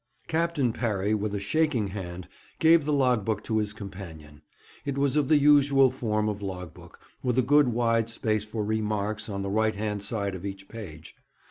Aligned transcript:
Captain 0.27 0.73
Parry, 0.73 1.13
with 1.13 1.35
a 1.35 1.39
shaking 1.39 1.89
hand, 1.89 2.27
gave 2.57 2.85
the 2.85 2.91
log 2.91 3.23
book 3.23 3.43
to 3.43 3.59
his 3.59 3.71
companion. 3.71 4.41
It 4.83 4.97
was 4.97 5.15
of 5.15 5.27
the 5.27 5.37
usual 5.37 5.91
form 5.91 6.27
of 6.27 6.41
log 6.41 6.73
book, 6.73 6.99
with 7.21 7.37
a 7.37 7.43
good 7.43 7.67
wide 7.67 8.09
space 8.09 8.43
for 8.43 8.65
'Remarks' 8.65 9.29
on 9.29 9.43
the 9.43 9.49
right 9.51 9.75
hand 9.75 10.01
side 10.01 10.33
of 10.33 10.43
each 10.43 10.67
page. 10.67 11.15